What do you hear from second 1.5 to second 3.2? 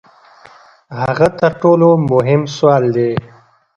ټولو مهم سوال دی.